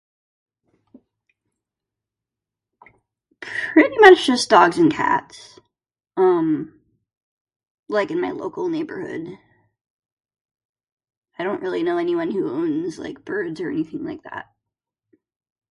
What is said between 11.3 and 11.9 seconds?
I don't really